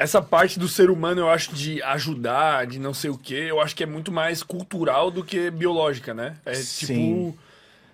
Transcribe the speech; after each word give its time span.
essa 0.00 0.22
parte 0.22 0.58
do 0.58 0.66
ser 0.66 0.88
humano, 0.88 1.20
eu 1.20 1.28
acho, 1.28 1.54
de 1.54 1.82
ajudar, 1.82 2.66
de 2.66 2.78
não 2.78 2.94
sei 2.94 3.10
o 3.10 3.18
quê, 3.18 3.48
eu 3.50 3.60
acho 3.60 3.76
que 3.76 3.82
é 3.82 3.86
muito 3.86 4.10
mais 4.10 4.42
cultural 4.42 5.10
do 5.10 5.22
que 5.22 5.50
biológica, 5.50 6.14
né? 6.14 6.36
É 6.46 6.54
Sim. 6.54 6.86
tipo. 6.86 7.38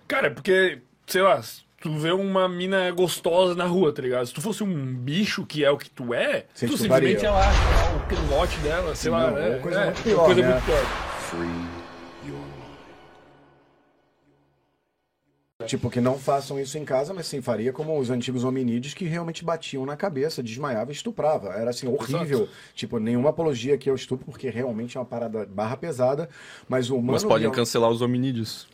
Cara, 0.07 0.31
porque, 0.31 0.79
sei 1.05 1.21
lá, 1.21 1.41
tu 1.81 1.93
vê 1.99 2.13
uma 2.13 2.47
mina 2.47 2.89
gostosa 2.91 3.55
na 3.55 3.65
rua, 3.65 3.91
tá 3.91 4.01
ligado? 4.01 4.25
Se 4.25 4.33
tu 4.33 4.39
fosse 4.39 4.63
um 4.63 4.95
bicho 4.95 5.45
que 5.45 5.65
é 5.65 5.69
o 5.69 5.77
que 5.77 5.89
tu 5.89 6.13
é, 6.13 6.45
Você 6.53 6.65
tu 6.65 6.77
simplesmente 6.77 7.23
ia 7.23 7.31
lá, 7.31 7.51
o 7.97 8.07
cangote 8.07 8.57
dela, 8.59 8.95
sei 8.95 9.11
lá. 9.11 9.29
não, 9.29 9.37
é, 9.37 9.57
é 9.57 9.59
coisa 9.59 9.81
é, 9.81 9.85
muito 9.87 10.03
pior, 10.03 10.25
coisa 10.25 10.41
né? 10.41 10.49
muito 10.49 10.63
pior. 10.63 10.85
Free 11.19 11.76
Tipo, 15.65 15.89
que 15.89 15.99
não 15.99 16.19
façam 16.19 16.59
isso 16.59 16.77
em 16.77 16.85
casa, 16.85 17.15
mas 17.15 17.25
sim, 17.25 17.41
faria 17.41 17.73
como 17.73 17.97
os 17.97 18.11
antigos 18.11 18.43
hominídeos 18.43 18.93
que 18.93 19.05
realmente 19.05 19.43
batiam 19.43 19.87
na 19.87 19.97
cabeça, 19.97 20.43
desmaiava 20.43 20.91
e 20.91 20.93
estuprava. 20.93 21.49
Era 21.49 21.71
assim, 21.71 21.87
horrível. 21.87 22.47
Tipo, 22.75 22.99
nenhuma 22.99 23.31
apologia 23.31 23.73
aqui 23.73 23.89
ao 23.89 23.95
estupro, 23.95 24.23
porque 24.27 24.51
realmente 24.51 24.97
é 24.97 24.99
uma 24.99 25.05
parada 25.05 25.47
barra 25.47 25.75
pesada, 25.75 26.29
mas 26.69 26.91
o 26.91 26.95
humano... 26.95 27.13
Mas 27.13 27.23
podem 27.23 27.47
real- 27.47 27.53
cancelar 27.53 27.89
os 27.89 28.03
hominídeos. 28.03 28.67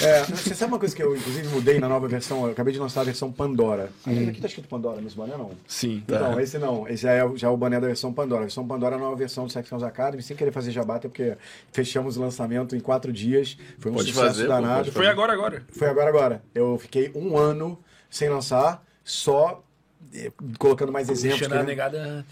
É, 0.00 0.22
você 0.24 0.54
sabe 0.54 0.72
uma 0.72 0.78
coisa 0.78 0.94
que 0.94 1.02
eu, 1.02 1.14
inclusive, 1.14 1.48
mudei 1.48 1.78
na 1.80 1.88
nova 1.88 2.06
versão? 2.06 2.46
Eu 2.46 2.52
acabei 2.52 2.72
de 2.72 2.78
lançar 2.78 3.00
a 3.02 3.04
versão 3.04 3.30
Pandora. 3.30 3.90
Aqui, 4.06 4.28
aqui 4.28 4.40
tá 4.40 4.46
escrito 4.46 4.68
Pandora 4.68 5.00
nesse 5.00 5.16
boné, 5.16 5.36
não? 5.36 5.50
Sim. 5.66 6.04
Não, 6.08 6.40
esse 6.40 6.56
não. 6.56 6.88
Esse 6.88 7.02
já 7.02 7.12
é, 7.12 7.36
já 7.36 7.48
é 7.48 7.50
o 7.50 7.56
boné 7.56 7.78
da 7.80 7.86
versão 7.88 8.12
Pandora. 8.12 8.42
A 8.42 8.44
versão 8.44 8.66
Pandora 8.66 8.94
é 8.94 8.98
a 8.98 9.00
nova 9.00 9.16
versão 9.16 9.44
do 9.44 9.52
Sex 9.52 9.70
Academy, 9.72 10.22
sem 10.22 10.36
querer 10.36 10.52
fazer 10.52 10.70
jabá, 10.70 10.96
até 10.96 11.08
porque 11.08 11.36
fechamos 11.72 12.16
o 12.16 12.20
lançamento 12.20 12.74
em 12.74 12.80
quatro 12.80 13.12
dias. 13.12 13.58
Foi 13.78 13.90
um 13.90 13.96
Pode 13.96 14.08
sucesso 14.08 14.26
fazer, 14.28 14.48
danado. 14.48 14.90
Foi 14.90 15.06
agora, 15.06 15.32
agora. 15.32 15.62
Foi 15.70 15.88
agora, 15.88 16.08
agora. 16.08 16.27
Eu 16.54 16.78
fiquei 16.78 17.10
um 17.14 17.36
ano 17.36 17.78
sem 18.10 18.28
lançar, 18.28 18.84
só 19.04 19.62
eh, 20.14 20.30
colocando 20.58 20.90
mais 20.92 21.08
exemplos. 21.10 21.40
Deixando 21.40 21.52
a 21.52 21.64
querendo- 21.64 21.68
negada. 21.68 22.26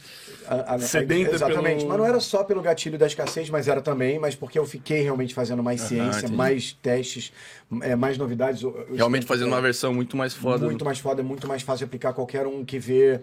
a- 0.48 0.74
a- 0.74 0.78
sedenta 0.78 1.32
Exatamente. 1.34 1.78
pelo- 1.78 1.88
Mas 1.88 1.98
não 1.98 2.06
era 2.06 2.20
só 2.20 2.42
pelo 2.44 2.62
gatilho 2.62 2.96
da 2.96 3.06
escassez, 3.06 3.50
mas 3.50 3.66
era 3.68 3.82
também, 3.82 4.18
mas 4.18 4.34
porque 4.34 4.58
eu 4.58 4.64
fiquei 4.64 5.02
realmente 5.02 5.34
fazendo 5.34 5.62
mais 5.62 5.80
ciência, 5.82 6.20
entendi. 6.20 6.34
mais 6.36 6.72
testes, 6.80 7.32
eh, 7.82 7.94
mais 7.96 8.16
novidades. 8.16 8.62
Eu- 8.62 8.86
eu- 8.88 8.96
Realmente 8.96 9.26
fazendo 9.26 9.48
uma 9.48 9.58
é, 9.58 9.60
versão 9.60 9.92
muito 9.92 10.16
mais 10.16 10.32
foda. 10.32 10.64
muito 10.64 10.84
mais 10.84 10.98
foda, 11.00 11.20
é 11.20 11.24
muito 11.24 11.46
mais 11.48 11.62
fácil 11.62 11.78
de 11.80 11.84
aplicar. 11.84 12.12
Qualquer 12.14 12.46
um 12.46 12.64
que 12.64 12.78
vê 12.78 13.20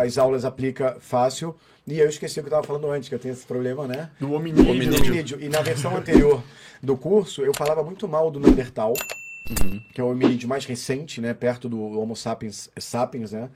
as 0.00 0.16
aulas 0.18 0.44
aplica 0.44 0.96
fácil. 1.00 1.56
E 1.86 1.98
eu 1.98 2.08
esqueci 2.08 2.38
o 2.38 2.42
que 2.42 2.48
eu 2.48 2.58
estava 2.58 2.66
falando 2.66 2.90
antes, 2.92 3.08
que 3.08 3.14
eu 3.14 3.18
tenho 3.18 3.32
esse 3.32 3.46
problema, 3.46 3.86
né? 3.88 4.10
Do 4.20 4.32
hominídeo. 4.34 4.70
Hominídeo. 4.70 5.00
Hominídeo. 5.06 5.40
E 5.40 5.48
na 5.48 5.62
versão 5.62 5.96
anterior 5.96 6.42
do 6.82 6.94
curso, 6.96 7.40
eu 7.42 7.52
falava 7.56 7.82
muito 7.82 8.06
mal 8.06 8.30
do 8.30 8.38
Neandertal, 8.38 8.92
que 9.92 10.00
é 10.00 10.04
o 10.04 10.10
hominídeo 10.10 10.48
mais 10.48 10.64
recente, 10.64 11.20
né? 11.20 11.32
Perto 11.32 11.68
do 11.68 11.80
Homo 11.80 12.14
sapiens, 12.14 12.70
sapiens, 12.78 13.32
né? 13.32 13.48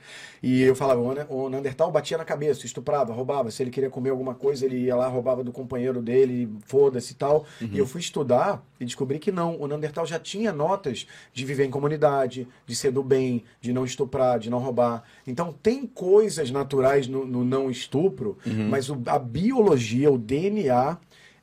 E 0.43 0.63
eu 0.63 0.75
falava, 0.75 1.01
o 1.01 1.13
Ne- 1.15 1.27
o 1.29 1.49
Neandertal 1.49 1.91
batia 1.91 2.17
na 2.19 2.25
cabeça, 2.25 2.65
estuprava, 2.67 3.13
roubava. 3.13 3.51
Se 3.51 3.63
ele 3.63 3.71
queria 3.71 3.91
comer 3.91 4.11
alguma 4.11 4.35
coisa, 4.35 4.65
ele 4.65 4.79
ia 4.79 4.97
lá, 4.97 5.07
roubava 5.09 5.45
do 5.45 5.53
companheiro 5.53 6.01
dele, 6.01 6.49
foda-se 6.67 7.13
e 7.13 7.17
tal. 7.17 7.45
E 7.61 7.79
eu 7.79 7.87
fui 7.87 8.01
estudar 8.01 8.65
e 8.81 8.85
descobri 8.85 9.19
que 9.19 9.31
não. 9.31 9.61
O 9.61 9.67
Neandertal 9.67 10.07
já 10.07 10.19
tinha 10.19 10.53
notas 10.53 11.07
de 11.33 11.45
viver 11.45 11.65
em 11.67 11.71
comunidade, 11.71 12.49
de 12.67 12.75
ser 12.75 12.91
do 12.91 13.03
bem, 13.03 13.45
de 13.61 13.73
não 13.73 13.85
estuprar, 13.85 14.39
de 14.39 14.49
não 14.51 14.59
roubar. 14.59 15.03
Então 15.27 15.53
tem 15.63 15.87
coisas 15.87 16.51
naturais 16.51 17.07
no, 17.07 17.25
no 17.27 17.45
não 17.45 17.71
estupro, 17.71 18.39
mas 18.71 18.89
o- 18.89 19.01
a 19.07 19.19
biologia, 19.19 20.11
o 20.11 20.17
DNA 20.19 20.97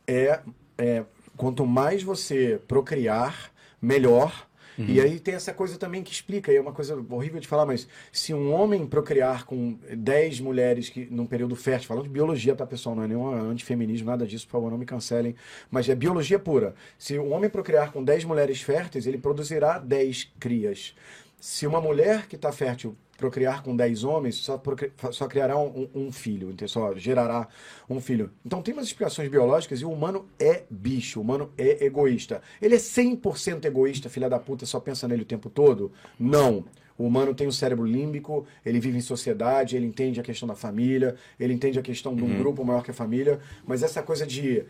é, 0.07 0.39
é 0.77 1.03
quanto 1.37 1.65
mais 1.65 2.01
você 2.03 2.59
procriar, 2.67 3.51
melhor. 3.81 4.47
E 4.87 5.01
aí 5.01 5.19
tem 5.19 5.33
essa 5.33 5.53
coisa 5.53 5.77
também 5.77 6.01
que 6.01 6.11
explica, 6.11 6.53
e 6.53 6.55
é 6.55 6.61
uma 6.61 6.71
coisa 6.71 6.95
horrível 7.09 7.41
de 7.41 7.47
falar, 7.49 7.65
mas 7.65 7.85
se 8.13 8.33
um 8.33 8.53
homem 8.53 8.87
procriar 8.87 9.45
com 9.45 9.77
10 9.93 10.39
mulheres 10.39 10.87
que 10.87 11.05
num 11.11 11.25
período 11.25 11.53
fértil, 11.53 11.89
falando 11.89 12.05
de 12.05 12.09
biologia, 12.09 12.55
tá, 12.55 12.65
pessoal? 12.65 12.95
Não 12.95 13.03
é 13.03 13.07
nenhum 13.07 13.27
antifeminismo, 13.27 14.09
nada 14.09 14.25
disso, 14.25 14.45
por 14.45 14.53
favor, 14.53 14.71
não 14.71 14.77
me 14.77 14.85
cancelem. 14.85 15.35
Mas 15.69 15.89
é 15.89 15.95
biologia 15.95 16.39
pura. 16.39 16.75
Se 16.97 17.19
um 17.19 17.33
homem 17.33 17.49
procriar 17.49 17.91
com 17.91 18.01
10 18.01 18.23
mulheres 18.23 18.61
férteis, 18.61 19.05
ele 19.05 19.17
produzirá 19.17 19.79
10 19.79 20.31
crias. 20.39 20.95
Se 21.41 21.67
uma 21.67 21.81
mulher 21.81 22.27
que 22.27 22.37
está 22.37 22.51
fértil 22.51 22.95
procriar 23.19 23.61
com 23.61 23.75
10 23.75 24.03
homens, 24.05 24.35
só, 24.35 24.57
procri- 24.57 24.91
só 25.11 25.27
criará 25.27 25.57
um, 25.59 25.87
um 25.93 26.11
filho, 26.11 26.49
então 26.49 26.67
só 26.67 26.95
gerará 26.95 27.47
um 27.89 27.99
filho. 27.99 28.31
Então 28.45 28.61
tem 28.61 28.73
umas 28.73 28.85
explicações 28.87 29.29
biológicas 29.29 29.81
e 29.81 29.85
o 29.85 29.91
humano 29.91 30.25
é 30.39 30.63
bicho, 30.69 31.19
o 31.19 31.21
humano 31.21 31.51
é 31.57 31.83
egoísta. 31.85 32.41
Ele 32.61 32.75
é 32.75 32.77
100% 32.79 33.65
egoísta, 33.65 34.09
filha 34.09 34.29
da 34.29 34.39
puta, 34.39 34.65
só 34.65 34.79
pensa 34.79 35.07
nele 35.07 35.23
o 35.23 35.25
tempo 35.25 35.49
todo? 35.49 35.91
Não. 36.17 36.63
O 36.97 37.05
humano 37.05 37.33
tem 37.33 37.47
um 37.47 37.51
cérebro 37.51 37.85
límbico, 37.85 38.45
ele 38.65 38.77
vive 38.79 38.97
em 38.97 39.01
sociedade, 39.01 39.75
ele 39.77 39.85
entende 39.85 40.19
a 40.19 40.23
questão 40.23 40.45
da 40.47 40.55
família, 40.55 41.15
ele 41.39 41.53
entende 41.53 41.79
a 41.79 41.81
questão 41.81 42.13
de 42.13 42.21
um 42.23 42.37
grupo 42.37 42.63
maior 42.65 42.83
que 42.83 42.91
a 42.91 42.93
família, 42.93 43.39
mas 43.65 43.83
essa 43.83 44.01
coisa 44.03 44.27
de 44.27 44.63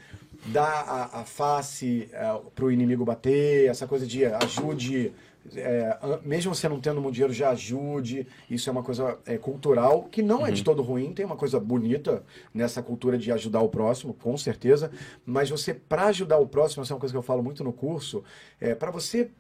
dar 0.46 0.86
a, 0.88 1.22
a 1.22 1.26
face 1.26 2.08
para 2.54 2.66
o 2.66 2.72
inimigo 2.72 3.04
bater, 3.04 3.68
essa 3.68 3.88
coisa 3.88 4.06
de 4.06 4.26
ajude 4.26 5.12
é, 5.56 5.98
mesmo 6.24 6.54
você 6.54 6.68
não 6.68 6.80
tendo 6.80 7.02
muito 7.02 7.16
dinheiro, 7.16 7.34
já 7.34 7.52
ajude. 7.52 8.28
Isso 8.50 8.70
é 8.70 8.72
uma 8.72 8.84
coisa 8.84 9.18
é, 9.26 9.38
cultural, 9.38 10.04
que 10.04 10.22
não 10.22 10.46
é 10.46 10.52
de 10.52 10.64
todo 10.64 10.82
ruim, 10.82 11.14
tem 11.14 11.26
uma 11.26 11.36
coisa 11.36 11.60
bonita 11.60 12.24
nessa 12.54 12.82
cultura 12.82 13.18
de 13.18 13.32
ajudar 13.32 13.62
o 13.62 13.70
próximo, 13.70 14.14
com 14.14 14.38
certeza. 14.38 14.92
Mas 15.26 15.50
você, 15.50 15.74
para 15.74 16.06
ajudar 16.06 16.38
o 16.38 16.48
próximo, 16.48 16.84
essa 16.84 16.94
é 16.94 16.96
uma 16.96 17.00
coisa 17.00 17.14
que 17.14 17.18
eu 17.18 17.24
falo 17.24 17.44
muito 17.44 17.64
no 17.64 17.74
curso, 17.74 18.24
é 18.60 18.76
para 18.76 18.92
você 18.92 19.32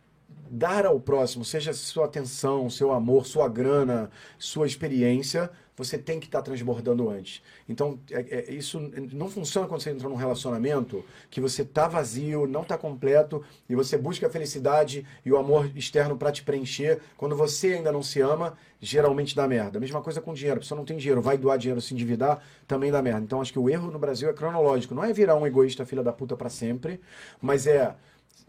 dar 0.50 0.86
ao 0.86 1.00
próximo, 1.00 1.46
seja 1.46 1.74
sua 1.74 2.06
atenção, 2.06 2.69
seu 2.69 2.92
amor, 2.92 3.25
sua 3.25 3.48
grana, 3.48 4.09
sua 4.38 4.66
experiência, 4.66 5.50
você 5.80 5.98
tem 5.98 6.20
que 6.20 6.26
estar 6.26 6.42
transbordando 6.42 7.10
antes. 7.10 7.42
Então, 7.68 7.98
é- 8.12 8.50
é- 8.50 8.54
isso 8.54 8.82
não 9.14 9.30
funciona 9.30 9.66
quando 9.66 9.82
você 9.82 9.92
entra 9.92 10.10
num 10.10 10.16
relacionamento 10.16 11.06
que 11.30 11.40
você 11.40 11.64
tá 11.64 11.88
vazio, 11.88 12.46
não 12.46 12.66
tá 12.66 12.78
completo 12.78 13.42
e 13.70 13.76
você 13.76 13.98
busca 13.98 14.28
a 14.28 14.30
felicidade 14.30 15.06
e 15.26 15.32
o 15.32 15.38
amor 15.38 15.72
externo 15.78 16.18
para 16.18 16.34
te 16.34 16.44
preencher. 16.44 17.00
Quando 17.16 17.34
você 17.34 17.76
ainda 17.76 17.94
não 17.94 18.04
se 18.04 18.20
ama, 18.20 18.58
geralmente 18.82 19.34
dá 19.34 19.48
merda. 19.48 19.80
Mesma 19.80 20.02
coisa 20.02 20.20
com 20.20 20.34
dinheiro. 20.34 20.58
A 20.58 20.60
pessoa 20.60 20.78
não 20.78 20.84
tem 20.84 20.98
dinheiro, 20.98 21.22
vai 21.22 21.38
doar 21.38 21.58
dinheiro, 21.58 21.80
se 21.80 21.94
endividar, 21.94 22.44
também 22.68 22.92
dá 22.92 23.02
merda. 23.02 23.22
Então, 23.22 23.40
acho 23.40 23.54
que 23.54 23.60
o 23.60 23.70
erro 23.70 23.90
no 23.90 24.00
Brasil 24.00 24.30
é 24.30 24.34
cronológico. 24.34 24.94
Não 24.94 25.04
é 25.06 25.14
virar 25.14 25.36
um 25.38 25.48
egoísta 25.48 25.86
filha 25.86 26.04
da 26.04 26.12
puta 26.12 26.36
para 26.36 26.50
sempre, 26.50 27.00
mas 27.42 27.66
é 27.66 27.96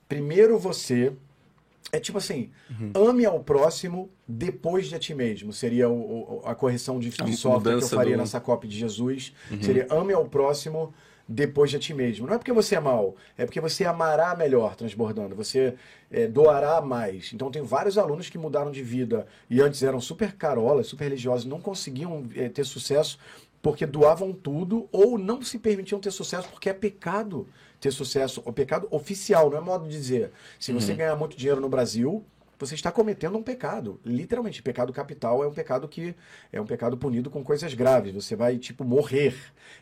primeiro 0.08 0.58
você 0.58 1.12
é 1.92 1.98
tipo 1.98 2.18
assim, 2.18 2.50
ame 2.94 3.24
ao 3.26 3.40
próximo 3.40 4.10
depois 4.26 4.86
de 4.88 4.94
a 4.94 4.98
ti 4.98 5.14
mesmo. 5.14 5.52
Seria 5.52 5.88
o- 5.88 6.38
o- 6.38 6.42
a 6.44 6.54
correção 6.54 6.98
de, 7.00 7.10
de 7.10 7.22
A 7.22 7.26
software 7.36 7.62
que 7.78 7.84
eu 7.84 7.88
faria 7.96 8.16
do- 8.16 8.20
nessa 8.20 8.40
cópia 8.40 8.68
de 8.70 8.78
Jesus. 8.78 9.32
Seria 9.60 9.86
ame 9.90 10.12
ao 10.12 10.24
próximo 10.26 10.92
depois 11.28 11.70
de 11.70 11.76
a 11.76 11.78
ti 11.78 11.94
mesmo. 11.94 12.26
Não 12.26 12.34
é 12.34 12.38
porque 12.38 12.52
você 12.52 12.74
é 12.74 12.80
mal, 12.80 13.14
é 13.38 13.44
porque 13.44 13.60
você 13.60 13.84
amará 13.84 14.34
melhor 14.34 14.74
transbordando. 14.74 15.34
Você 15.36 15.74
é, 16.10 16.26
doará 16.26 16.80
mais. 16.80 17.32
Então 17.32 17.50
tem 17.50 17.62
vários 17.62 17.96
alunos 17.98 18.28
que 18.28 18.36
mudaram 18.38 18.70
de 18.72 18.82
vida 18.82 19.26
e 19.48 19.60
antes 19.60 19.82
eram 19.82 20.00
super 20.00 20.34
carolas, 20.34 20.88
super 20.88 21.04
religiosos, 21.04 21.44
não 21.46 21.60
conseguiam 21.60 22.24
é, 22.34 22.48
ter 22.48 22.64
sucesso 22.64 23.16
porque 23.62 23.84
doavam 23.86 24.32
tudo 24.32 24.88
ou 24.90 25.18
não 25.18 25.42
se 25.42 25.58
permitiam 25.58 26.00
ter 26.00 26.10
sucesso 26.10 26.48
porque 26.48 26.70
é 26.70 26.72
pecado 26.74 27.46
ter 27.80 27.90
sucesso, 27.90 28.42
o 28.44 28.52
pecado 28.52 28.86
oficial, 28.90 29.50
não 29.50 29.58
é 29.58 29.60
modo 29.60 29.88
de 29.88 29.90
dizer. 29.90 30.30
Se 30.58 30.72
você 30.72 30.94
ganhar 30.94 31.16
muito 31.16 31.36
dinheiro 31.36 31.60
no 31.60 31.68
Brasil, 31.68 32.24
você 32.58 32.74
está 32.74 32.92
cometendo 32.92 33.38
um 33.38 33.42
pecado. 33.42 33.98
Literalmente, 34.04 34.62
pecado 34.62 34.92
capital 34.92 35.42
é 35.42 35.48
um 35.48 35.52
pecado 35.52 35.88
que 35.88 36.14
é 36.52 36.60
um 36.60 36.66
pecado 36.66 36.96
punido 36.96 37.30
com 37.30 37.42
coisas 37.42 37.72
graves. 37.72 38.12
Você 38.12 38.36
vai 38.36 38.58
tipo 38.58 38.84
morrer. 38.84 39.34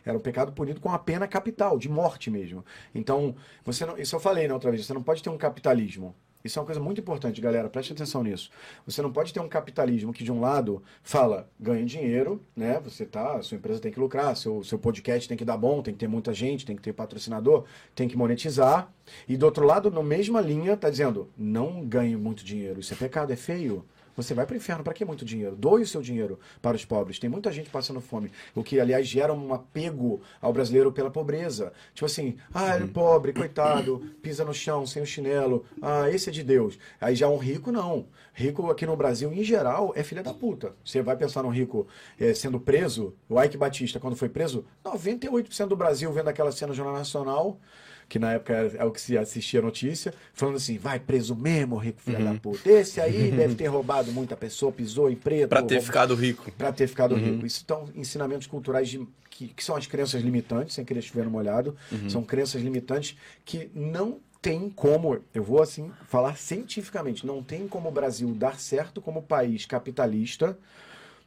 Era 0.05 0.17
um 0.17 0.21
pecado 0.21 0.53
punido 0.53 0.79
com 0.79 0.89
a 0.89 0.97
pena 0.97 1.27
capital, 1.27 1.77
de 1.77 1.89
morte 1.89 2.31
mesmo. 2.31 2.63
Então, 2.95 3.35
você 3.65 3.85
não, 3.85 3.97
isso 3.97 4.15
eu 4.15 4.19
falei 4.19 4.47
na 4.47 4.53
outra 4.53 4.71
vez, 4.71 4.85
você 4.85 4.93
não 4.93 5.03
pode 5.03 5.21
ter 5.21 5.29
um 5.29 5.37
capitalismo 5.37 6.15
isso 6.43 6.57
é 6.57 6.61
uma 6.61 6.65
coisa 6.65 6.79
muito 6.79 7.01
importante, 7.01 7.41
galera. 7.41 7.69
Preste 7.69 7.91
atenção 7.91 8.23
nisso. 8.23 8.49
Você 8.85 9.01
não 9.01 9.11
pode 9.11 9.33
ter 9.33 9.39
um 9.39 9.49
capitalismo 9.49 10.13
que, 10.13 10.23
de 10.23 10.31
um 10.31 10.39
lado, 10.39 10.81
fala 11.03 11.49
ganhe 11.59 11.83
dinheiro, 11.85 12.41
né? 12.55 12.79
Você 12.83 13.05
tá, 13.05 13.41
sua 13.41 13.57
empresa 13.57 13.81
tem 13.81 13.91
que 13.91 13.99
lucrar, 13.99 14.35
seu, 14.37 14.63
seu 14.63 14.79
podcast 14.79 15.27
tem 15.27 15.37
que 15.37 15.43
dar 15.43 15.57
bom, 15.57 15.81
tem 15.81 15.93
que 15.93 15.99
ter 15.99 16.07
muita 16.07 16.33
gente, 16.33 16.65
tem 16.65 16.75
que 16.75 16.81
ter 16.81 16.93
patrocinador, 16.93 17.65
tem 17.93 18.07
que 18.07 18.17
monetizar. 18.17 18.91
E 19.27 19.35
do 19.35 19.45
outro 19.45 19.65
lado, 19.65 19.91
na 19.91 20.03
mesma 20.03 20.39
linha, 20.39 20.77
tá 20.77 20.89
dizendo 20.89 21.29
não 21.37 21.85
ganhe 21.85 22.15
muito 22.15 22.43
dinheiro. 22.43 22.79
Isso 22.79 22.93
é 22.93 22.97
pecado, 22.97 23.33
é 23.33 23.35
feio. 23.35 23.85
Você 24.23 24.33
vai 24.33 24.45
para 24.45 24.53
o 24.53 24.57
inferno. 24.57 24.83
Para 24.83 24.93
que 24.93 25.05
muito 25.05 25.23
dinheiro? 25.23 25.55
Doe 25.55 25.81
o 25.81 25.87
seu 25.87 26.01
dinheiro 26.01 26.39
para 26.61 26.75
os 26.75 26.85
pobres. 26.85 27.19
Tem 27.19 27.29
muita 27.29 27.51
gente 27.51 27.69
passando 27.69 28.01
fome. 28.01 28.31
O 28.53 28.63
que, 28.63 28.79
aliás, 28.79 29.07
gera 29.07 29.33
um 29.33 29.53
apego 29.53 30.21
ao 30.41 30.51
brasileiro 30.51 30.91
pela 30.91 31.09
pobreza. 31.09 31.71
Tipo 31.93 32.05
assim, 32.05 32.37
ah, 32.53 32.75
ele 32.75 32.85
é 32.85 32.87
pobre, 32.87 33.33
coitado, 33.33 33.99
pisa 34.21 34.43
no 34.43 34.53
chão 34.53 34.85
sem 34.85 35.01
o 35.01 35.05
chinelo. 35.05 35.65
Ah, 35.81 36.09
esse 36.09 36.29
é 36.29 36.31
de 36.31 36.43
Deus. 36.43 36.77
Aí 36.99 37.15
já 37.15 37.27
um 37.29 37.37
rico, 37.37 37.71
não. 37.71 38.07
Rico 38.33 38.69
aqui 38.69 38.85
no 38.85 38.95
Brasil, 38.95 39.31
em 39.33 39.43
geral, 39.43 39.93
é 39.95 40.03
filha 40.03 40.23
da 40.23 40.33
puta. 40.33 40.73
Você 40.83 41.01
vai 41.01 41.15
pensar 41.15 41.43
num 41.43 41.49
rico 41.49 41.87
eh, 42.19 42.33
sendo 42.33 42.59
preso, 42.59 43.13
o 43.27 43.41
Ike 43.41 43.57
Batista, 43.57 43.99
quando 43.99 44.15
foi 44.15 44.29
preso, 44.29 44.65
98% 44.83 45.67
do 45.67 45.75
Brasil 45.75 46.11
vendo 46.11 46.29
aquela 46.29 46.51
cena 46.51 46.69
no 46.69 46.73
Jornal 46.73 46.95
Nacional 46.95 47.59
que 48.09 48.17
na 48.19 48.33
época 48.33 48.53
era, 48.53 48.77
é 48.77 48.83
o 48.83 48.91
que 48.91 48.99
se 48.99 49.15
assistia 49.17 49.59
a 49.59 49.63
notícia, 49.63 50.13
falando 50.33 50.55
assim, 50.55 50.77
vai 50.77 50.99
preso 50.99 51.35
mesmo, 51.35 51.77
rico 51.77 52.01
filho 52.01 52.23
da 52.25 52.33
puta. 52.33 52.67
Esse 52.69 52.99
aí 52.99 53.29
deve 53.31 53.53
ter 53.55 53.67
roubado 53.67 54.11
muita 54.11 54.35
pessoa, 54.35 54.71
pisou 54.71 55.09
em 55.09 55.15
preto. 55.15 55.49
Pra 55.49 55.61
ter 55.61 55.79
ficado 55.81 56.15
rico. 56.15 56.51
Pra 56.57 56.71
ter 56.73 56.87
ficado 56.87 57.15
rico. 57.15 57.45
Isso 57.45 57.63
são 57.67 57.87
ensinamentos 57.95 58.47
culturais 58.47 58.89
de- 58.89 59.07
que, 59.29 59.47
que 59.49 59.63
são 59.63 59.75
as 59.75 59.85
crenças 59.87 60.21
limitantes, 60.21 60.73
sem 60.75 60.83
querer 60.83 61.01
chover 61.03 61.23
no 61.25 61.31
molhado. 61.31 61.77
São 62.09 62.23
crenças 62.23 62.61
limitantes 62.61 63.15
que 63.45 63.69
não 63.75 64.17
tem 64.41 64.69
como, 64.69 65.19
eu 65.33 65.43
vou 65.43 65.61
assim 65.61 65.91
falar 66.07 66.35
cientificamente, 66.37 67.25
não 67.27 67.43
tem 67.43 67.67
como 67.67 67.89
o 67.89 67.91
Brasil 67.91 68.33
dar 68.33 68.59
certo 68.59 69.01
como 69.01 69.21
país 69.21 69.65
capitalista. 69.65 70.57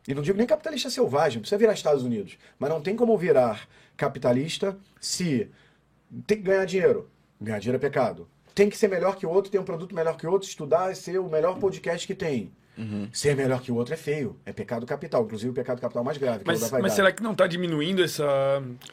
E 0.08 0.14
não 0.14 0.22
digo 0.22 0.36
nem 0.36 0.46
capitalista 0.46 0.90
selvagem, 0.90 1.38
precisa 1.40 1.56
virar 1.58 1.74
Estados 1.74 2.02
Unidos. 2.02 2.36
Mas 2.58 2.68
não 2.70 2.80
tem 2.82 2.96
como 2.96 3.16
virar 3.16 3.68
capitalista 3.96 4.76
se 5.00 5.48
tem 6.26 6.36
que 6.38 6.42
ganhar 6.44 6.64
dinheiro. 6.64 7.08
Ganhar 7.40 7.58
dinheiro 7.58 7.76
é 7.76 7.80
pecado. 7.88 8.28
Tem 8.54 8.68
que 8.68 8.76
ser 8.76 8.88
melhor 8.88 9.16
que 9.16 9.24
o 9.26 9.30
outro, 9.30 9.50
ter 9.50 9.58
um 9.58 9.64
produto 9.64 9.94
melhor 9.94 10.16
que 10.16 10.26
o 10.26 10.30
outro, 10.30 10.48
estudar 10.48 10.92
e 10.92 10.94
ser 10.94 11.18
o 11.18 11.28
melhor 11.28 11.58
podcast 11.58 12.06
que 12.06 12.14
tem. 12.14 12.50
Ser 13.12 13.36
melhor 13.36 13.60
que 13.62 13.70
o 13.70 13.76
outro 13.76 13.94
é 13.94 13.96
feio. 13.96 14.36
É 14.44 14.52
pecado 14.52 14.84
capital. 14.86 15.24
Inclusive 15.24 15.50
o 15.50 15.54
pecado 15.54 15.80
capital 15.80 16.02
mais 16.02 16.18
grave, 16.18 16.42
Mas, 16.46 16.70
mas 16.72 16.92
será 16.94 17.12
que 17.12 17.22
não 17.22 17.34
tá 17.34 17.46
diminuindo 17.46 18.02
essa. 18.02 18.24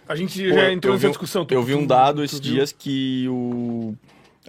A 0.08 0.16
gente 0.16 0.48
Pô, 0.48 0.54
já 0.56 0.72
entrou 0.72 0.94
nessa 0.96 1.08
vi 1.08 1.12
discussão. 1.12 1.46
Tu- 1.46 1.54
Eu 1.54 1.64
vi 1.64 1.74
um 1.76 1.88
dado 1.88 2.18
tu 2.18 2.24
esses 2.24 2.40
dias 2.42 2.72
que 2.72 3.26
o... 3.30 3.96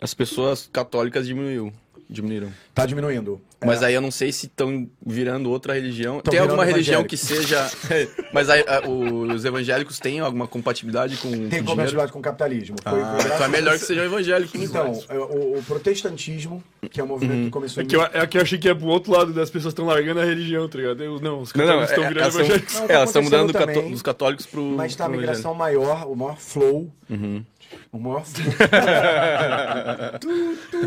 as 0.01 0.13
pessoas 0.15 0.69
católicas 0.73 1.27
diminuiu. 1.27 1.73
Diminuíram. 2.13 2.49
Tá 2.75 2.85
diminuindo. 2.87 3.41
Mas 3.65 3.83
aí 3.85 3.95
eu 3.95 4.01
não 4.01 4.11
sei 4.11 4.33
se 4.33 4.47
estão 4.47 4.89
virando 5.05 5.49
outra 5.51 5.75
religião. 5.75 6.21
Tão 6.21 6.31
tem 6.33 6.41
alguma 6.41 6.65
religião 6.65 7.05
que 7.05 7.17
seja. 7.17 7.71
Mas 8.35 8.51
aí, 8.51 8.65
a- 8.67 8.89
os 8.89 9.45
evangélicos 9.45 9.99
têm 10.01 10.19
alguma 10.19 10.49
compatibilidade 10.49 11.17
com, 11.19 11.29
com 11.29 11.31
Tem 11.37 11.39
dinheiro? 11.49 11.67
compatibilidade 11.67 12.11
com 12.13 12.19
o 12.19 12.23
capitalismo. 12.23 12.77
Foi- 12.83 13.01
Ah, 13.01 13.17
foi 13.21 13.31
então 13.35 13.45
é 13.45 13.49
melhor 13.49 13.79
que 13.79 13.85
sejam 13.85 14.05
evangélicos. 14.05 14.61
Então, 14.61 14.99
é, 15.09 15.17
o, 15.19 15.59
o 15.59 15.63
protestantismo, 15.67 16.65
que 16.91 17.01
é 17.01 17.05
um 17.05 17.07
movimento 17.07 17.45
que 17.45 17.51
começou 17.51 17.81
É 17.81 17.85
em 17.85 17.87
que, 17.87 17.95
eu, 17.95 18.03
é 18.03 18.27
que 18.27 18.39
eu 18.39 18.43
achei 18.43 18.59
que 18.59 18.69
é 18.69 18.75
pro 18.75 18.87
outro 18.89 19.13
lado 19.13 19.33
das 19.33 19.49
pessoas 19.51 19.71
estão 19.73 19.85
largando 19.87 20.19
a 20.21 20.25
religião, 20.25 20.69
tá 20.69 20.79
ligado? 20.79 21.05
Eu, 21.05 21.21
não, 21.21 21.43
os 21.43 21.53
católicos 21.53 21.91
estão 21.91 22.05
é, 22.05 22.09
virando 22.09 22.29
evangélicos. 22.41 22.75
Não, 22.75 22.87
tá 22.89 22.95
elas 22.95 23.09
estão 23.11 23.23
mudando 23.23 23.53
do 23.53 23.59
acontecendo 23.59 23.67
cató- 23.69 23.79
também. 23.81 23.93
dos 23.93 24.03
católicos 24.03 24.47
pro. 24.47 24.63
Mas 24.65 24.97
tá 24.97 25.05
a 25.05 25.09
migração 25.09 25.55
maior, 25.55 26.11
o 26.11 26.17
maior 26.17 26.37
flow. 26.39 26.91
Uhum. 27.09 27.45
O. 27.93 27.99
Tu, 30.21 30.29
tu. 30.71 30.81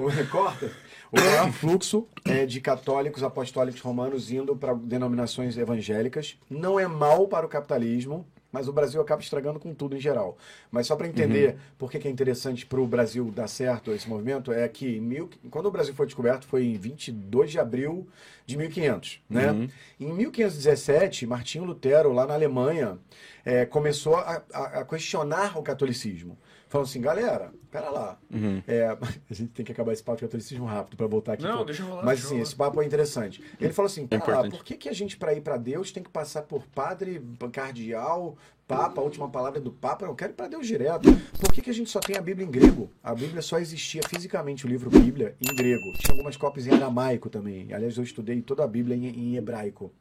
O- 0.00 0.26
Corta. 0.30 0.70
O 1.12 1.18
maior 1.20 1.50
fluxo 1.52 2.06
é 2.24 2.46
de 2.46 2.60
católicos 2.60 3.22
apostólicos 3.24 3.80
romanos 3.80 4.30
indo 4.30 4.54
para 4.54 4.74
denominações 4.74 5.56
evangélicas. 5.58 6.38
Não 6.48 6.78
é 6.78 6.86
mal 6.86 7.26
para 7.26 7.44
o 7.44 7.48
capitalismo, 7.48 8.24
mas 8.52 8.68
o 8.68 8.72
Brasil 8.72 9.00
acaba 9.00 9.22
estragando 9.22 9.58
com 9.60 9.72
tudo 9.74 9.96
em 9.96 10.00
geral. 10.00 10.36
Mas 10.70 10.86
só 10.86 10.96
para 10.96 11.06
entender 11.06 11.56
por 11.78 11.90
que, 11.90 11.98
que 11.98 12.08
é 12.08 12.10
interessante 12.10 12.66
para 12.66 12.80
o 12.80 12.86
Brasil 12.86 13.30
dar 13.30 13.46
certo 13.48 13.92
esse 13.92 14.08
movimento, 14.08 14.52
é 14.52 14.68
que 14.68 15.00
mil, 15.00 15.28
quando 15.50 15.66
o 15.66 15.70
Brasil 15.70 15.94
foi 15.94 16.06
descoberto 16.06 16.46
foi 16.46 16.64
em 16.66 16.76
22 16.76 17.50
de 17.52 17.58
abril 17.58 18.06
de 18.46 18.56
1500. 18.56 19.20
Né? 19.30 19.68
Em 19.98 20.12
1517, 20.12 21.26
Martinho 21.26 21.64
Lutero, 21.64 22.12
lá 22.12 22.26
na 22.26 22.34
Alemanha, 22.34 22.98
é, 23.44 23.64
começou 23.64 24.16
a, 24.16 24.42
a- 24.52 24.80
a 24.80 24.84
questionar 24.84 25.56
o 25.58 25.62
catolicismo. 25.62 26.36
Falando 26.70 26.86
assim, 26.86 27.00
galera, 27.00 27.52
pera 27.68 27.90
lá. 27.90 28.16
É, 28.64 28.86
a 29.28 29.34
gente 29.34 29.50
tem 29.50 29.66
que 29.66 29.72
acabar 29.72 29.92
esse 29.92 30.04
papo 30.04 30.18
de 30.18 30.22
catolicismo 30.22 30.64
rápido 30.64 30.96
para 30.96 31.08
voltar 31.08 31.32
aqui. 31.32 31.42
Não, 31.42 31.58
pô. 31.58 31.64
deixa 31.64 31.82
rolar, 31.82 32.04
Mas 32.04 32.20
deixa 32.20 32.32
assim, 32.32 32.40
esse 32.40 32.54
papo 32.54 32.80
é 32.80 32.86
interessante. 32.86 33.42
Ele 33.60 33.72
falou 33.72 33.88
assim, 33.88 34.06
pera 34.06 34.24
lá, 34.24 34.30
importante. 34.30 34.52
por 34.52 34.64
que, 34.64 34.76
que 34.76 34.88
a 34.88 34.92
gente, 34.92 35.16
para 35.16 35.34
ir 35.34 35.40
para 35.40 35.56
Deus, 35.56 35.90
tem 35.90 36.00
que 36.00 36.08
passar 36.08 36.42
por 36.42 36.64
padre, 36.68 37.20
cardeal, 37.50 38.36
papa, 38.68 39.00
a 39.00 39.04
última 39.04 39.28
palavra 39.28 39.58
é 39.58 39.60
do 39.60 39.72
papa? 39.72 40.06
Eu 40.06 40.14
quero 40.14 40.30
ir 40.32 40.36
para 40.36 40.46
Deus 40.46 40.64
direto. 40.64 41.08
Por 41.40 41.52
que, 41.52 41.60
que 41.60 41.70
a 41.70 41.74
gente 41.74 41.90
só 41.90 41.98
tem 41.98 42.16
a 42.16 42.22
Bíblia 42.22 42.46
em 42.46 42.50
grego? 42.52 42.88
A 43.02 43.16
Bíblia 43.16 43.42
só 43.42 43.58
existia 43.58 44.02
fisicamente, 44.08 44.64
o 44.64 44.68
livro 44.68 44.90
Bíblia, 44.90 45.34
em 45.40 45.52
grego. 45.52 45.92
Tinha 45.98 46.12
algumas 46.12 46.36
cópias 46.36 46.68
em 46.68 46.70
aramaico 46.70 47.28
também. 47.28 47.72
Aliás, 47.72 47.96
eu 47.96 48.04
estudei 48.04 48.40
toda 48.42 48.62
a 48.62 48.68
Bíblia 48.68 48.96
em, 48.96 49.06
em 49.08 49.36
hebraico. 49.36 49.92